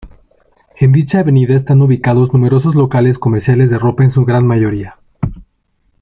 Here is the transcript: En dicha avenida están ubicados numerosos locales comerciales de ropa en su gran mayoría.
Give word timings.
En 0.79 0.93
dicha 0.93 1.19
avenida 1.19 1.53
están 1.53 1.79
ubicados 1.83 2.33
numerosos 2.33 2.73
locales 2.73 3.19
comerciales 3.19 3.69
de 3.69 3.77
ropa 3.77 4.01
en 4.01 4.09
su 4.09 4.25
gran 4.25 4.47
mayoría. 4.47 4.95